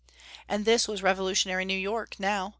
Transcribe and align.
And 0.49 0.65
this 0.65 0.87
was 0.87 1.03
revolutionary 1.03 1.63
New 1.63 1.77
York, 1.77 2.15
now. 2.19 2.49